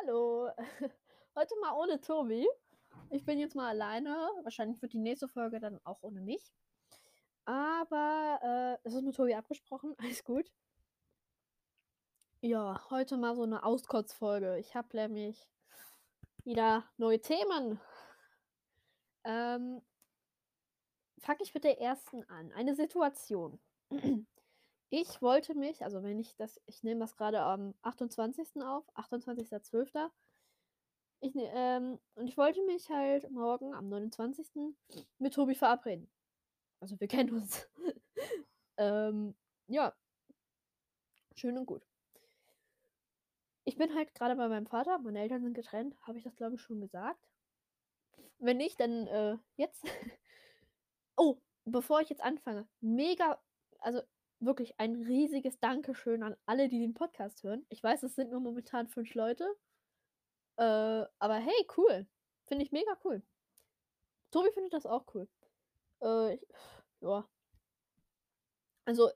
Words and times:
Hallo, 0.00 0.48
heute 1.34 1.54
mal 1.60 1.72
ohne 1.74 2.00
Tobi. 2.00 2.46
Ich 3.10 3.24
bin 3.24 3.38
jetzt 3.40 3.56
mal 3.56 3.68
alleine. 3.68 4.10
Wahrscheinlich 4.42 4.80
wird 4.80 4.92
die 4.92 4.98
nächste 4.98 5.26
Folge 5.26 5.58
dann 5.58 5.80
auch 5.84 5.98
ohne 6.02 6.20
mich. 6.20 6.52
Aber 7.44 8.78
äh, 8.84 8.86
es 8.86 8.94
ist 8.94 9.02
mit 9.02 9.16
Tobi 9.16 9.34
abgesprochen. 9.34 9.94
Alles 9.98 10.22
gut. 10.22 10.52
Ja, 12.42 12.80
heute 12.90 13.16
mal 13.16 13.34
so 13.34 13.42
eine 13.42 13.64
Auskotzfolge. 13.64 14.58
Ich 14.58 14.76
habe 14.76 14.96
nämlich 14.96 15.48
wieder 16.44 16.84
neue 16.96 17.20
Themen. 17.20 17.80
Ähm, 19.24 19.82
Fange 21.18 21.40
ich 21.42 21.54
mit 21.54 21.64
der 21.64 21.80
ersten 21.80 22.22
an. 22.24 22.52
Eine 22.52 22.76
Situation. 22.76 23.58
Ich 24.90 25.20
wollte 25.20 25.54
mich, 25.54 25.82
also 25.84 26.02
wenn 26.02 26.18
ich 26.18 26.34
das, 26.36 26.60
ich 26.66 26.82
nehme 26.82 27.00
das 27.00 27.16
gerade 27.16 27.40
am 27.40 27.74
28. 27.82 28.62
auf, 28.62 28.88
28.12. 28.96 30.10
Ich, 31.20 31.34
ne, 31.34 31.50
ähm, 31.52 31.98
und 32.14 32.26
ich 32.26 32.38
wollte 32.38 32.64
mich 32.64 32.88
halt 32.88 33.30
morgen 33.30 33.74
am 33.74 33.88
29. 33.88 34.46
mit 35.18 35.34
Tobi 35.34 35.54
verabreden. 35.54 36.08
Also 36.80 36.98
wir 37.00 37.08
kennen 37.08 37.32
uns. 37.32 37.68
ähm, 38.78 39.34
ja. 39.66 39.92
Schön 41.34 41.58
und 41.58 41.66
gut. 41.66 41.84
Ich 43.64 43.76
bin 43.76 43.94
halt 43.94 44.14
gerade 44.14 44.36
bei 44.36 44.48
meinem 44.48 44.66
Vater. 44.66 44.98
Meine 45.00 45.20
Eltern 45.20 45.42
sind 45.42 45.54
getrennt. 45.54 45.96
Habe 46.02 46.16
ich 46.16 46.24
das, 46.24 46.36
glaube 46.36 46.54
ich, 46.54 46.62
schon 46.62 46.80
gesagt? 46.80 47.20
Wenn 48.38 48.56
nicht, 48.56 48.80
dann 48.80 49.06
äh, 49.08 49.36
jetzt. 49.56 49.84
oh, 51.16 51.36
bevor 51.66 52.00
ich 52.00 52.08
jetzt 52.08 52.22
anfange. 52.22 52.66
Mega, 52.80 53.38
also 53.80 54.00
wirklich 54.40 54.78
ein 54.78 54.94
riesiges 54.94 55.58
Dankeschön 55.58 56.22
an 56.22 56.36
alle, 56.46 56.68
die 56.68 56.78
den 56.78 56.94
Podcast 56.94 57.42
hören. 57.42 57.66
Ich 57.68 57.82
weiß, 57.82 58.02
es 58.02 58.14
sind 58.14 58.30
nur 58.30 58.40
momentan 58.40 58.88
fünf 58.88 59.14
Leute. 59.14 59.44
Äh, 60.56 61.04
aber 61.18 61.34
hey, 61.36 61.66
cool. 61.76 62.06
Finde 62.46 62.64
ich 62.64 62.72
mega 62.72 62.96
cool. 63.04 63.22
Tobi 64.30 64.50
findet 64.52 64.72
das 64.72 64.86
auch 64.86 65.04
cool. 65.14 65.28
Äh, 66.00 66.38
ja. 67.00 67.28
Also, 68.84 69.10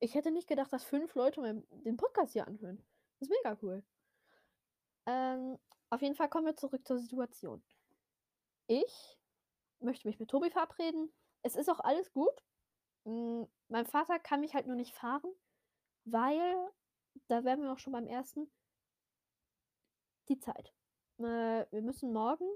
ich 0.00 0.14
hätte 0.14 0.30
nicht 0.30 0.48
gedacht, 0.48 0.72
dass 0.72 0.84
fünf 0.84 1.14
Leute 1.14 1.40
meinen, 1.40 1.66
den 1.84 1.96
Podcast 1.96 2.32
hier 2.32 2.46
anhören. 2.46 2.76
Das 3.18 3.28
ist 3.28 3.34
mega 3.42 3.58
cool. 3.62 3.82
Ähm, 5.06 5.58
auf 5.90 6.02
jeden 6.02 6.14
Fall 6.14 6.28
kommen 6.28 6.46
wir 6.46 6.56
zurück 6.56 6.86
zur 6.86 6.98
Situation. 6.98 7.62
Ich 8.66 9.18
möchte 9.80 10.08
mich 10.08 10.18
mit 10.18 10.30
Tobi 10.30 10.50
verabreden. 10.50 11.12
Es 11.42 11.56
ist 11.56 11.68
auch 11.68 11.80
alles 11.80 12.12
gut. 12.12 12.32
Hm, 13.04 13.46
mein 13.68 13.86
Vater 13.86 14.18
kann 14.18 14.40
mich 14.40 14.54
halt 14.54 14.66
nur 14.66 14.76
nicht 14.76 14.94
fahren, 14.94 15.30
weil, 16.04 16.70
da 17.28 17.44
wären 17.44 17.62
wir 17.62 17.72
auch 17.72 17.78
schon 17.78 17.92
beim 17.92 18.06
ersten, 18.06 18.50
die 20.28 20.38
Zeit. 20.38 20.72
Äh, 21.18 21.66
wir 21.70 21.82
müssen 21.82 22.12
morgen 22.12 22.48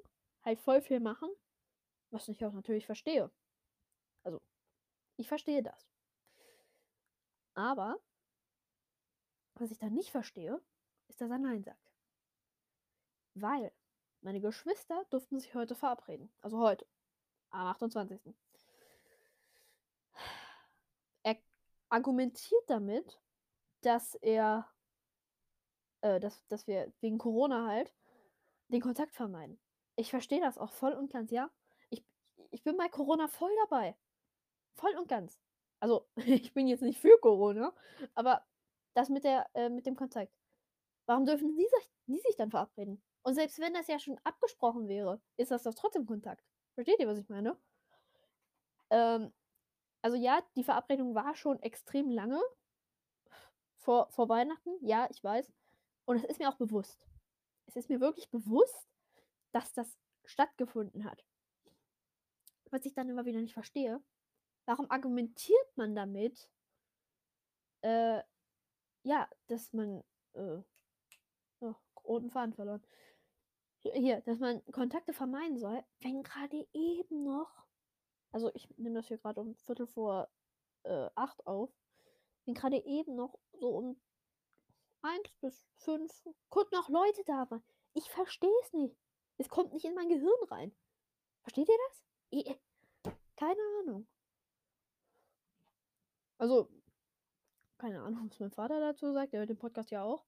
halt 0.42 0.60
voll 0.60 0.80
viel 0.80 1.00
machen, 1.00 1.28
was 2.10 2.28
ich 2.28 2.44
auch 2.44 2.52
natürlich 2.52 2.86
verstehe. 2.86 3.30
Also, 4.22 4.40
ich 5.16 5.28
verstehe 5.28 5.62
das. 5.62 5.86
Aber, 7.54 7.98
was 9.54 9.70
ich 9.70 9.78
dann 9.78 9.94
nicht 9.94 10.10
verstehe, 10.10 10.60
ist, 11.08 11.20
dass 11.20 11.30
er 11.30 11.38
Nein 11.38 11.64
sagt. 11.64 11.92
Weil 13.34 13.72
meine 14.20 14.40
Geschwister 14.40 15.04
durften 15.10 15.38
sich 15.38 15.54
heute 15.54 15.74
verabreden. 15.74 16.30
Also 16.40 16.58
heute, 16.58 16.86
am 17.50 17.66
28 17.66 18.20
argumentiert 21.88 22.62
damit, 22.68 23.20
dass 23.82 24.14
er, 24.16 24.68
äh, 26.02 26.20
dass, 26.20 26.46
dass 26.48 26.66
wir 26.66 26.92
wegen 27.00 27.18
Corona 27.18 27.66
halt 27.66 27.94
den 28.68 28.80
Kontakt 28.80 29.14
vermeiden. 29.14 29.58
Ich 29.96 30.10
verstehe 30.10 30.40
das 30.40 30.58
auch 30.58 30.72
voll 30.72 30.92
und 30.92 31.10
ganz, 31.12 31.30
ja. 31.30 31.50
Ich, 31.90 32.04
ich 32.50 32.62
bin 32.62 32.76
bei 32.76 32.88
Corona 32.88 33.28
voll 33.28 33.54
dabei. 33.64 33.96
Voll 34.74 34.96
und 34.96 35.08
ganz. 35.08 35.38
Also, 35.80 36.08
ich 36.16 36.52
bin 36.54 36.66
jetzt 36.66 36.82
nicht 36.82 37.00
für 37.00 37.18
Corona, 37.20 37.74
aber 38.14 38.44
das 38.94 39.08
mit, 39.08 39.24
der, 39.24 39.48
äh, 39.54 39.68
mit 39.68 39.86
dem 39.86 39.96
Kontakt. 39.96 40.32
Warum 41.06 41.24
dürfen 41.24 41.56
die 41.56 41.66
sich, 41.66 41.90
die 42.06 42.18
sich 42.18 42.36
dann 42.36 42.50
verabreden? 42.50 43.02
Und 43.22 43.34
selbst 43.34 43.58
wenn 43.58 43.74
das 43.74 43.88
ja 43.88 43.98
schon 43.98 44.18
abgesprochen 44.24 44.88
wäre, 44.88 45.20
ist 45.36 45.50
das 45.50 45.62
doch 45.62 45.74
trotzdem 45.74 46.06
Kontakt. 46.06 46.44
Versteht 46.74 47.00
ihr, 47.00 47.08
was 47.08 47.18
ich 47.18 47.28
meine? 47.28 47.56
Ähm, 48.90 49.32
also 50.08 50.16
ja, 50.16 50.42
die 50.56 50.64
Verabredung 50.64 51.14
war 51.14 51.34
schon 51.34 51.60
extrem 51.60 52.08
lange. 52.08 52.40
Vor, 53.76 54.10
vor 54.10 54.30
Weihnachten, 54.30 54.70
ja, 54.80 55.06
ich 55.10 55.22
weiß. 55.22 55.52
Und 56.06 56.16
es 56.16 56.24
ist 56.24 56.38
mir 56.38 56.48
auch 56.48 56.56
bewusst. 56.56 57.06
Es 57.66 57.76
ist 57.76 57.90
mir 57.90 58.00
wirklich 58.00 58.30
bewusst, 58.30 58.88
dass 59.52 59.74
das 59.74 59.98
stattgefunden 60.24 61.04
hat. 61.04 61.26
Was 62.70 62.86
ich 62.86 62.94
dann 62.94 63.10
immer 63.10 63.26
wieder 63.26 63.42
nicht 63.42 63.52
verstehe, 63.52 64.02
warum 64.64 64.90
argumentiert 64.90 65.76
man 65.76 65.94
damit, 65.94 66.48
äh, 67.82 68.22
ja, 69.02 69.28
dass 69.48 69.74
man, 69.74 70.02
äh, 70.32 70.62
oh, 71.60 71.74
roten 72.02 72.30
Faden 72.30 72.54
verloren. 72.54 72.82
Hier, 73.82 74.22
dass 74.22 74.38
man 74.38 74.64
Kontakte 74.72 75.12
vermeiden 75.12 75.58
soll, 75.58 75.84
wenn 76.00 76.22
gerade 76.22 76.66
eben 76.72 77.24
noch 77.24 77.67
also 78.32 78.50
ich 78.54 78.68
nehme 78.76 78.96
das 78.96 79.08
hier 79.08 79.18
gerade 79.18 79.40
um 79.40 79.54
Viertel 79.54 79.86
vor 79.86 80.28
äh, 80.84 81.08
acht 81.14 81.46
auf. 81.46 81.70
Bin 82.44 82.54
gerade 82.54 82.76
eben 82.84 83.14
noch 83.14 83.38
so 83.52 83.68
um 83.70 84.00
eins 85.02 85.30
bis 85.40 85.66
fünf 85.76 86.28
kurz 86.48 86.70
noch 86.72 86.88
Leute 86.88 87.22
da 87.24 87.50
waren. 87.50 87.62
Ich 87.94 88.08
verstehe 88.10 88.50
es 88.62 88.72
nicht. 88.72 88.96
Es 89.38 89.48
kommt 89.48 89.72
nicht 89.72 89.84
in 89.84 89.94
mein 89.94 90.08
Gehirn 90.08 90.44
rein. 90.50 90.74
Versteht 91.42 91.68
ihr 91.68 91.78
das? 91.88 92.04
Ich, 92.30 92.60
keine 93.36 93.60
Ahnung. 93.80 94.06
Also, 96.38 96.68
keine 97.78 98.02
Ahnung, 98.02 98.28
was 98.30 98.40
mein 98.40 98.50
Vater 98.50 98.80
dazu 98.80 99.12
sagt. 99.12 99.32
Der 99.32 99.40
hört 99.40 99.50
den 99.50 99.58
Podcast 99.58 99.90
ja 99.90 100.02
auch. 100.02 100.24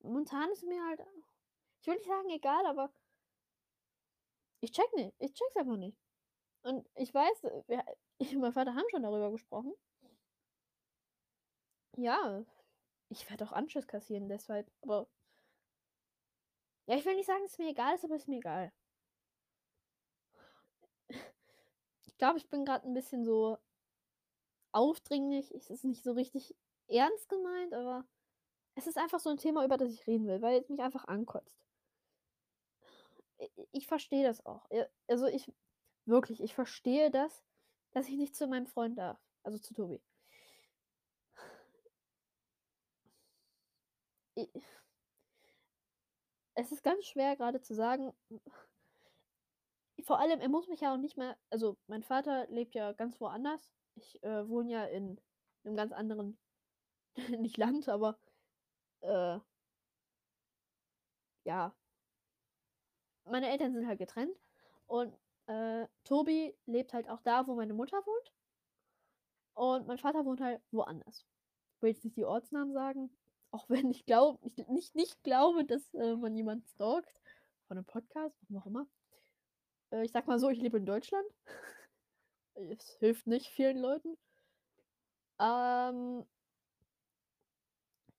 Momentan 0.00 0.50
ist 0.50 0.64
mir 0.64 0.84
halt, 0.84 1.00
ich 1.80 1.86
will 1.86 1.94
nicht 1.94 2.06
sagen 2.06 2.30
egal, 2.30 2.66
aber 2.66 2.92
ich 4.62 4.70
check 4.70 4.90
nicht. 4.94 5.14
Ich 5.18 5.34
check's 5.34 5.56
einfach 5.56 5.76
nicht. 5.76 5.98
Und 6.62 6.88
ich 6.94 7.12
weiß, 7.12 7.42
wir, 7.66 7.84
ich 8.18 8.30
und 8.34 8.40
mein 8.40 8.52
Vater 8.52 8.74
haben 8.74 8.88
schon 8.90 9.02
darüber 9.02 9.30
gesprochen. 9.30 9.74
Ja, 11.96 12.44
ich 13.08 13.28
werde 13.28 13.44
auch 13.44 13.52
Anschluss 13.52 13.86
kassieren, 13.86 14.28
deshalb, 14.28 14.70
aber. 14.82 15.08
Ja, 16.86 16.96
ich 16.96 17.04
will 17.04 17.14
nicht 17.16 17.26
sagen, 17.26 17.42
dass 17.42 17.52
es 17.52 17.58
mir 17.58 17.70
egal 17.70 17.94
ist, 17.94 18.04
aber 18.04 18.14
es 18.14 18.22
ist 18.22 18.28
mir 18.28 18.38
egal. 18.38 18.72
Ich 22.06 22.16
glaube, 22.16 22.38
ich 22.38 22.48
bin 22.48 22.64
gerade 22.64 22.86
ein 22.86 22.94
bisschen 22.94 23.24
so 23.24 23.58
aufdringlich. 24.70 25.50
Es 25.52 25.70
ist 25.70 25.84
nicht 25.84 26.04
so 26.04 26.12
richtig 26.12 26.54
ernst 26.88 27.28
gemeint, 27.28 27.74
aber 27.74 28.06
es 28.76 28.86
ist 28.86 28.96
einfach 28.96 29.18
so 29.20 29.30
ein 29.30 29.38
Thema, 29.38 29.64
über 29.64 29.76
das 29.76 29.92
ich 29.92 30.06
reden 30.06 30.26
will, 30.26 30.40
weil 30.40 30.60
es 30.60 30.68
mich 30.68 30.80
einfach 30.80 31.04
ankotzt 31.06 31.62
ich 33.72 33.86
verstehe 33.86 34.24
das 34.24 34.44
auch. 34.46 34.66
Also 35.08 35.26
ich, 35.26 35.52
wirklich, 36.06 36.42
ich 36.42 36.54
verstehe 36.54 37.10
das, 37.10 37.42
dass 37.92 38.08
ich 38.08 38.16
nicht 38.16 38.36
zu 38.36 38.46
meinem 38.46 38.66
Freund 38.66 38.98
darf. 38.98 39.18
Also 39.42 39.58
zu 39.58 39.74
Tobi. 39.74 40.00
Ich, 44.34 44.50
es 46.54 46.72
ist 46.72 46.82
ganz 46.82 47.04
schwer 47.06 47.36
gerade 47.36 47.60
zu 47.60 47.74
sagen. 47.74 48.12
Vor 50.04 50.18
allem, 50.18 50.40
er 50.40 50.48
muss 50.48 50.68
mich 50.68 50.80
ja 50.80 50.92
auch 50.94 50.98
nicht 50.98 51.16
mehr. 51.16 51.36
Also, 51.50 51.76
mein 51.86 52.02
Vater 52.02 52.46
lebt 52.48 52.74
ja 52.74 52.92
ganz 52.92 53.20
woanders. 53.20 53.70
Ich 53.94 54.22
äh, 54.22 54.48
wohne 54.48 54.72
ja 54.72 54.84
in 54.86 55.20
einem 55.64 55.76
ganz 55.76 55.92
anderen, 55.92 56.38
nicht 57.38 57.56
Land, 57.56 57.88
aber 57.88 58.18
äh, 59.02 59.38
ja, 61.44 61.74
meine 63.24 63.50
Eltern 63.50 63.72
sind 63.72 63.86
halt 63.86 63.98
getrennt 63.98 64.36
und 64.86 65.16
äh, 65.46 65.86
Tobi 66.04 66.56
lebt 66.66 66.92
halt 66.92 67.08
auch 67.08 67.20
da, 67.22 67.46
wo 67.46 67.54
meine 67.54 67.74
Mutter 67.74 67.98
wohnt. 67.98 68.32
Und 69.54 69.86
mein 69.86 69.98
Vater 69.98 70.24
wohnt 70.24 70.40
halt 70.40 70.62
woanders. 70.70 71.26
Ich 71.76 71.82
will 71.82 71.90
jetzt 71.90 72.04
nicht 72.04 72.16
die 72.16 72.24
Ortsnamen 72.24 72.72
sagen, 72.72 73.10
auch 73.50 73.68
wenn 73.68 73.90
ich 73.90 74.06
glaube, 74.06 74.38
ich 74.46 74.56
nicht, 74.68 74.94
nicht 74.94 75.22
glaube, 75.22 75.64
dass 75.64 75.92
äh, 75.94 76.16
man 76.16 76.34
jemand 76.34 76.66
stalkt. 76.68 77.20
Von 77.68 77.78
einem 77.78 77.86
Podcast, 77.86 78.36
warum 78.48 78.62
auch 78.62 78.66
immer. 78.66 78.86
Äh, 79.90 80.04
ich 80.04 80.12
sag 80.12 80.26
mal 80.26 80.38
so, 80.38 80.50
ich 80.50 80.60
lebe 80.60 80.78
in 80.78 80.86
Deutschland. 80.86 81.26
es 82.54 82.96
hilft 82.98 83.26
nicht 83.26 83.48
vielen 83.48 83.78
Leuten. 83.78 84.16
Ähm, 85.38 86.24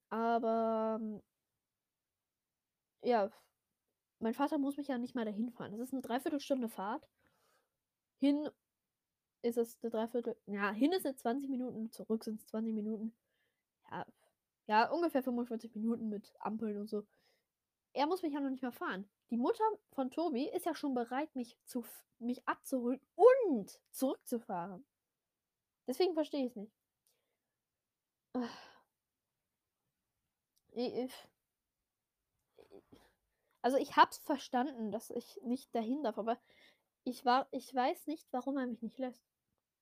aber 0.10 1.00
ja, 3.02 3.32
mein 4.20 4.34
Vater 4.34 4.58
muss 4.58 4.78
mich 4.78 4.88
ja 4.88 4.98
nicht 4.98 5.16
mal 5.16 5.26
dahin 5.26 5.52
fahren. 5.52 5.72
Das 5.72 5.82
ist 5.82 5.94
eine 5.94 6.02
Dreiviertelstunde 6.02 6.70
Fahrt. 6.70 7.08
Hin 8.20 8.50
ist 9.42 9.58
es 9.58 9.78
eine 9.82 9.92
Dreiviertel. 9.92 10.38
Ja, 10.48 10.72
hin 10.72 10.92
ist 10.94 11.06
es 11.06 11.18
20 11.18 11.50
Minuten, 11.50 11.92
zurück 11.92 12.24
sind 12.24 12.40
es 12.40 12.48
20 12.48 12.74
Minuten. 12.74 13.14
Ja, 13.92 14.06
Ja, 14.68 14.90
ungefähr 14.92 15.24
45 15.24 15.76
Minuten 15.76 16.10
mit 16.10 16.34
Ampeln 16.40 16.78
und 16.78 16.90
so. 16.90 17.06
Er 17.94 18.08
muss 18.08 18.24
mich 18.24 18.34
ja 18.34 18.40
noch 18.40 18.50
nicht 18.50 18.64
mehr 18.64 18.72
fahren. 18.72 19.10
Die 19.30 19.38
Mutter 19.38 19.64
von 19.92 20.12
Tobi 20.12 20.50
ist 20.50 20.66
ja 20.66 20.76
schon 20.76 20.94
bereit, 20.94 21.36
mich, 21.36 21.58
zu, 21.66 21.86
mich 22.20 22.48
abzuholen 22.48 23.02
und 23.16 23.80
zurückzufahren. 23.92 24.86
Deswegen 25.88 26.14
verstehe 26.14 26.46
ich 26.46 26.52
es 26.52 26.56
nicht. 26.56 26.74
Ich, 30.76 31.14
also 33.64 33.78
ich 33.78 33.96
hab's 33.96 34.18
verstanden, 34.20 34.92
dass 34.92 35.10
ich 35.10 35.40
nicht 35.42 35.74
dahin 35.74 36.04
darf, 36.04 36.18
aber 36.18 36.38
ich 37.06 37.26
war, 37.26 37.48
ich 37.52 37.74
weiß 37.74 38.08
nicht, 38.08 38.28
warum 38.32 38.58
er 38.58 38.68
mich 38.68 38.82
nicht 38.82 39.00
lässt. 39.00 39.24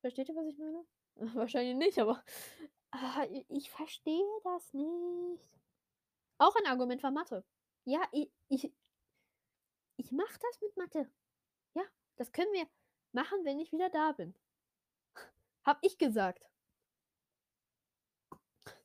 Versteht 0.01 0.29
ihr, 0.29 0.35
was 0.35 0.45
ich 0.45 0.57
meine? 0.57 0.85
Wahrscheinlich 1.35 1.75
nicht, 1.75 1.99
aber 1.99 2.23
ah, 2.91 3.25
ich 3.49 3.69
verstehe 3.71 4.23
das 4.43 4.73
nicht. 4.73 5.43
Auch 6.37 6.55
ein 6.55 6.67
Argument 6.67 7.01
war 7.01 7.11
Mathe. 7.11 7.43
Ja, 7.83 8.07
ich, 8.11 8.31
ich, 8.49 8.71
ich 9.97 10.11
mach 10.11 10.37
das 10.37 10.61
mit 10.61 10.77
Mathe. 10.77 11.11
Ja, 11.73 11.83
das 12.17 12.31
können 12.31 12.53
wir 12.53 12.67
machen, 13.13 13.43
wenn 13.43 13.59
ich 13.59 13.71
wieder 13.71 13.89
da 13.89 14.11
bin. 14.11 14.35
Hab 15.65 15.79
ich 15.81 15.97
gesagt. 15.97 16.47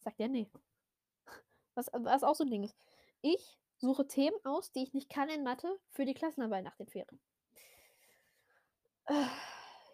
Sagt 0.01 0.21
er, 0.21 0.29
nee. 0.29 0.51
Was, 1.75 1.91
was 1.93 2.23
auch 2.23 2.35
so 2.35 2.45
ein 2.45 2.51
Ding 2.51 2.65
ist. 2.65 2.77
Ich 3.21 3.59
suche 3.79 4.07
Themen 4.07 4.37
aus, 4.45 4.73
die 4.73 4.83
ich 4.83 4.95
nicht 4.95 5.11
kann 5.11 5.29
in 5.29 5.43
Mathe, 5.43 5.79
für 5.91 6.05
die 6.05 6.15
Klassenarbeit 6.15 6.65
nach 6.65 6.77
den 6.77 6.89
Ferien. 6.89 7.21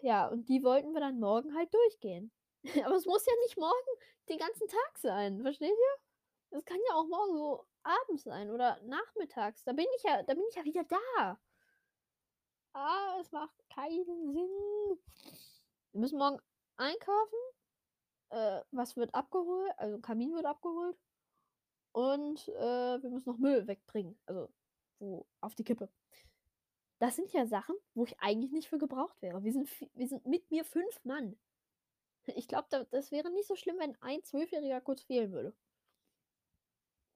Ja, 0.05 0.27
und 0.27 0.49
die 0.49 0.61
wollten 0.65 0.91
wir 0.91 0.99
dann 0.99 1.17
morgen 1.17 1.55
halt 1.55 1.73
durchgehen. 1.73 2.29
Aber 2.85 2.95
es 2.95 3.05
muss 3.05 3.25
ja 3.25 3.31
nicht 3.43 3.57
morgen 3.57 3.87
den 4.27 4.37
ganzen 4.37 4.67
Tag 4.67 4.97
sein, 4.97 5.41
versteht 5.41 5.69
ihr? 5.69 6.57
Es 6.57 6.65
kann 6.65 6.79
ja 6.89 6.95
auch 6.95 7.07
morgen 7.07 7.37
so 7.37 7.65
abends 7.83 8.23
sein 8.23 8.51
oder 8.51 8.79
nachmittags. 8.83 9.63
Da 9.63 9.71
bin 9.71 9.85
ich 9.95 10.03
ja, 10.03 10.21
da 10.23 10.33
bin 10.33 10.43
ich 10.49 10.55
ja 10.55 10.65
wieder 10.65 10.83
da. 10.83 11.39
Ah, 12.73 13.17
es 13.21 13.31
macht 13.31 13.55
keinen 13.69 14.33
Sinn. 14.33 14.99
Wir 15.91 16.01
müssen 16.01 16.17
morgen 16.17 16.39
einkaufen. 16.77 17.39
Äh, 18.29 18.61
was 18.71 18.97
wird 18.97 19.13
abgeholt? 19.13 19.71
Also 19.77 19.99
Kamin 19.99 20.33
wird 20.33 20.45
abgeholt. 20.45 20.97
Und 21.93 22.47
äh, 22.49 23.01
wir 23.01 23.09
müssen 23.09 23.29
noch 23.29 23.37
Müll 23.37 23.67
wegbringen. 23.67 24.17
Also 24.25 24.49
wo, 24.99 25.25
auf 25.41 25.55
die 25.55 25.63
Kippe. 25.63 25.89
Das 26.99 27.15
sind 27.15 27.31
ja 27.33 27.45
Sachen, 27.45 27.75
wo 27.93 28.05
ich 28.05 28.19
eigentlich 28.19 28.51
nicht 28.51 28.67
für 28.69 28.77
gebraucht 28.77 29.21
wäre. 29.21 29.43
Wir 29.43 29.51
sind, 29.51 29.69
wir 29.93 30.07
sind 30.07 30.25
mit 30.25 30.49
mir 30.51 30.65
fünf 30.65 31.03
Mann. 31.03 31.37
Ich 32.25 32.47
glaube, 32.47 32.87
das 32.91 33.11
wäre 33.11 33.29
nicht 33.31 33.47
so 33.47 33.55
schlimm, 33.55 33.77
wenn 33.79 33.97
ein 34.01 34.23
Zwölfjähriger 34.23 34.81
kurz 34.81 35.03
fehlen 35.03 35.31
würde. 35.31 35.53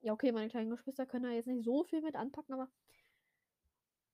Ja, 0.02 0.14
okay, 0.14 0.32
meine 0.32 0.50
kleinen 0.50 0.70
Geschwister 0.70 1.06
können 1.06 1.24
da 1.24 1.32
jetzt 1.32 1.48
nicht 1.48 1.64
so 1.64 1.84
viel 1.84 2.02
mit 2.02 2.16
anpacken, 2.16 2.54
aber. 2.54 2.70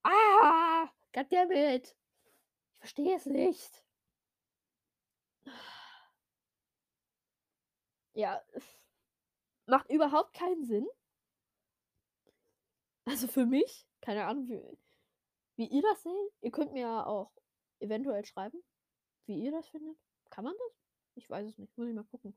Ah! 0.02 0.88
Goddammit! 1.12 1.94
Ich 2.72 2.78
verstehe 2.78 3.16
es 3.16 3.26
nicht. 3.26 3.84
Ja, 8.14 8.40
macht 9.66 9.90
überhaupt 9.90 10.34
keinen 10.34 10.64
Sinn. 10.64 10.86
Also 13.04 13.26
für 13.26 13.46
mich, 13.46 13.86
keine 14.00 14.24
Ahnung, 14.24 14.48
wie, 14.48 14.78
wie 15.56 15.66
ihr 15.66 15.82
das 15.82 16.02
seht. 16.02 16.32
Ihr 16.40 16.50
könnt 16.50 16.72
mir 16.72 16.82
ja 16.82 17.06
auch 17.06 17.32
eventuell 17.80 18.24
schreiben, 18.24 18.62
wie 19.26 19.42
ihr 19.44 19.52
das 19.52 19.68
findet. 19.68 19.96
Kann 20.30 20.44
man 20.44 20.54
das? 20.58 20.80
Ich 21.16 21.28
weiß 21.28 21.46
es 21.46 21.58
nicht. 21.58 21.76
Muss 21.76 21.88
ich 21.88 21.94
mal 21.94 22.04
gucken. 22.04 22.36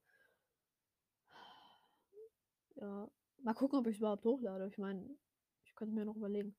Ja, 2.75 3.09
mal 3.39 3.53
gucken, 3.53 3.79
ob 3.79 3.87
ich 3.87 3.95
es 3.95 3.99
überhaupt 3.99 4.25
hochlade. 4.25 4.67
Ich 4.67 4.77
meine, 4.77 5.17
ich 5.63 5.75
könnte 5.75 5.95
mir 5.95 6.05
noch 6.05 6.15
überlegen. 6.15 6.55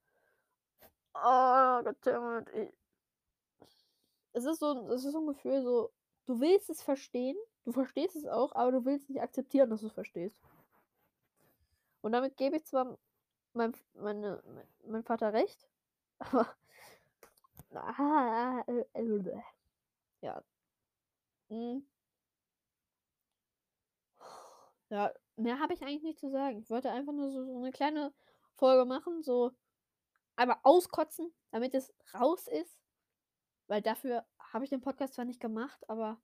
Oh, 1.14 1.82
Goddammit. 1.82 2.74
Es 4.32 4.44
ist 4.44 4.60
so, 4.60 4.88
es 4.90 5.04
ist 5.04 5.12
so 5.12 5.20
ein 5.20 5.26
Gefühl, 5.26 5.62
so, 5.62 5.92
du 6.26 6.40
willst 6.40 6.70
es 6.70 6.82
verstehen, 6.82 7.36
du 7.64 7.72
verstehst 7.72 8.16
es 8.16 8.26
auch, 8.26 8.54
aber 8.54 8.72
du 8.72 8.84
willst 8.84 9.08
nicht 9.08 9.20
akzeptieren, 9.20 9.70
dass 9.70 9.80
du 9.80 9.86
es 9.86 9.92
verstehst. 9.92 10.36
Und 12.00 12.12
damit 12.12 12.36
gebe 12.36 12.56
ich 12.56 12.64
zwar 12.66 12.98
meinem 13.52 13.74
meine, 13.94 14.42
mein 14.84 15.04
Vater 15.04 15.32
recht, 15.32 15.68
aber 16.18 16.54
ah, 17.74 18.62
äh, 18.66 18.84
äh, 18.94 19.42
ja. 20.22 20.42
Hm. 21.50 21.82
Ja, 24.90 25.12
mehr 25.36 25.58
habe 25.60 25.74
ich 25.74 25.82
eigentlich 25.82 26.02
nicht 26.02 26.18
zu 26.18 26.30
sagen. 26.30 26.58
Ich 26.58 26.70
wollte 26.70 26.90
einfach 26.90 27.12
nur 27.12 27.30
so, 27.30 27.44
so 27.44 27.56
eine 27.56 27.70
kleine 27.72 28.12
Folge 28.54 28.84
machen, 28.86 29.22
so 29.22 29.52
einmal 30.36 30.58
auskotzen, 30.62 31.32
damit 31.50 31.74
es 31.74 31.92
raus 32.14 32.46
ist. 32.48 32.78
Weil 33.68 33.82
dafür 33.82 34.26
habe 34.38 34.64
ich 34.64 34.70
den 34.70 34.80
Podcast 34.80 35.14
zwar 35.14 35.24
nicht 35.26 35.40
gemacht, 35.40 35.88
aber 35.90 36.20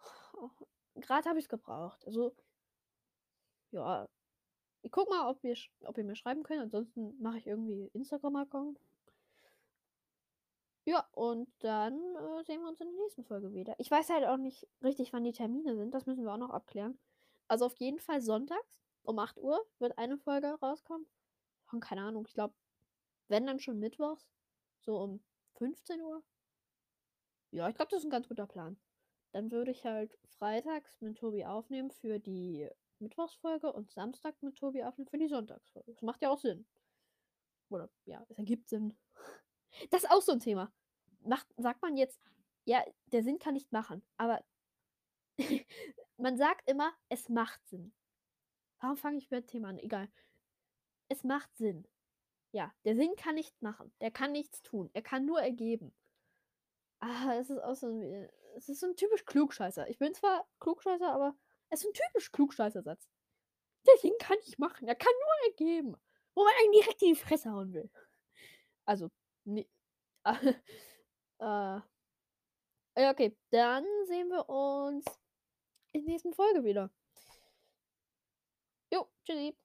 gerade 0.96 1.28
habe 1.28 1.38
ich 1.38 1.46
es 1.46 1.48
gebraucht. 1.48 2.04
Also, 2.06 2.34
ja. 3.72 4.08
Ich 4.82 4.92
guck 4.92 5.08
mal, 5.10 5.28
ob 5.28 5.42
ihr, 5.44 5.56
ob 5.84 5.98
ihr 5.98 6.04
mir 6.04 6.16
schreiben 6.16 6.42
könnt. 6.42 6.62
Ansonsten 6.62 7.20
mache 7.20 7.38
ich 7.38 7.46
irgendwie 7.46 7.90
Instagram-Account. 7.92 8.80
Ja, 10.86 11.06
und 11.12 11.48
dann 11.60 11.94
äh, 11.94 12.42
sehen 12.44 12.62
wir 12.62 12.68
uns 12.68 12.80
in 12.80 12.88
der 12.88 12.96
nächsten 13.02 13.24
Folge 13.24 13.52
wieder. 13.52 13.74
Ich 13.78 13.90
weiß 13.90 14.08
halt 14.08 14.24
auch 14.24 14.38
nicht 14.38 14.66
richtig, 14.82 15.12
wann 15.12 15.24
die 15.24 15.32
Termine 15.32 15.76
sind. 15.76 15.92
Das 15.92 16.06
müssen 16.06 16.24
wir 16.24 16.32
auch 16.32 16.38
noch 16.38 16.50
abklären. 16.50 16.98
Also 17.48 17.66
auf 17.66 17.76
jeden 17.76 17.98
Fall 17.98 18.20
sonntags 18.22 18.80
um 19.02 19.18
8 19.18 19.38
Uhr 19.38 19.64
wird 19.78 19.98
eine 19.98 20.18
Folge 20.18 20.48
rauskommen. 20.62 21.06
Und 21.72 21.80
keine 21.80 22.02
Ahnung, 22.02 22.24
ich 22.26 22.34
glaube, 22.34 22.54
wenn 23.28 23.46
dann 23.46 23.60
schon 23.60 23.78
mittwochs, 23.78 24.26
so 24.80 24.98
um 24.98 25.20
15 25.54 26.00
Uhr. 26.00 26.22
Ja, 27.50 27.68
ich 27.68 27.74
glaube, 27.74 27.90
das 27.90 28.00
ist 28.00 28.06
ein 28.06 28.10
ganz 28.10 28.28
guter 28.28 28.46
Plan. 28.46 28.76
Dann 29.32 29.50
würde 29.50 29.70
ich 29.70 29.84
halt 29.84 30.18
freitags 30.38 31.00
mit 31.00 31.18
Tobi 31.18 31.44
aufnehmen 31.44 31.90
für 31.90 32.18
die 32.18 32.68
Mittwochsfolge 33.00 33.72
und 33.72 33.90
Samstag 33.90 34.42
mit 34.42 34.56
Tobi 34.56 34.82
aufnehmen 34.84 35.08
für 35.08 35.18
die 35.18 35.28
Sonntagsfolge. 35.28 35.92
Das 35.92 36.02
macht 36.02 36.22
ja 36.22 36.30
auch 36.30 36.38
Sinn. 36.38 36.66
Oder 37.68 37.88
ja, 38.04 38.24
es 38.28 38.38
ergibt 38.38 38.68
Sinn. 38.68 38.96
Das 39.90 40.02
ist 40.02 40.10
auch 40.10 40.20
so 40.20 40.32
ein 40.32 40.40
Thema. 40.40 40.72
Macht, 41.20 41.46
sagt 41.56 41.80
man 41.80 41.96
jetzt, 41.96 42.20
ja, 42.64 42.82
der 43.06 43.22
Sinn 43.22 43.38
kann 43.38 43.54
nicht 43.54 43.70
machen, 43.70 44.02
aber 44.16 44.44
man 46.16 46.36
sagt 46.36 46.68
immer, 46.68 46.92
es 47.08 47.28
macht 47.28 47.64
Sinn. 47.68 47.92
Warum 48.80 48.96
fange 48.96 49.18
ich 49.18 49.30
mit 49.30 49.44
dem 49.44 49.46
Thema 49.46 49.68
an? 49.68 49.78
Egal. 49.78 50.08
Es 51.08 51.22
macht 51.22 51.56
Sinn. 51.56 51.86
Ja, 52.52 52.74
der 52.84 52.96
Sinn 52.96 53.14
kann 53.16 53.36
nicht 53.36 53.62
machen. 53.62 53.92
Der 54.00 54.10
kann 54.10 54.32
nichts 54.32 54.62
tun. 54.62 54.90
Er 54.92 55.02
kann 55.02 55.24
nur 55.24 55.40
ergeben. 55.40 55.94
Ah, 56.98 57.34
es 57.34 57.48
ist 57.50 57.62
auch 57.62 57.76
so 57.76 57.86
ein, 57.86 58.28
es 58.56 58.68
ist 58.68 58.80
so 58.80 58.86
ein 58.86 58.96
typisch 58.96 59.24
Klugscheißer. 59.24 59.88
Ich 59.88 59.98
bin 59.98 60.14
zwar 60.14 60.46
Klugscheißer, 60.58 61.12
aber 61.12 61.36
es 61.70 61.80
ist 61.80 61.86
ein 61.86 61.94
typisch 61.94 62.32
Klugscheißer-Satz. 62.32 63.08
Sinn 64.00 64.12
kann 64.20 64.36
nicht 64.38 64.58
machen. 64.58 64.86
Er 64.88 64.94
kann 64.94 65.12
nur 65.12 65.50
ergeben. 65.50 65.96
Wo 66.34 66.44
man 66.44 66.52
einen 66.60 66.72
direkt 66.72 67.02
in 67.02 67.14
die 67.14 67.20
Fresse 67.20 67.50
hauen 67.50 67.72
will. 67.72 67.90
Also, 68.84 69.10
nee. 69.44 69.68
äh, 71.38 71.80
okay. 72.94 73.36
Dann 73.50 73.84
sehen 74.06 74.28
wir 74.28 74.48
uns 74.48 75.04
in 75.92 76.04
der 76.04 76.12
nächsten 76.12 76.32
Folge 76.32 76.64
wieder. 76.64 76.90
Jo, 78.92 79.08
tschüssi. 79.24 79.56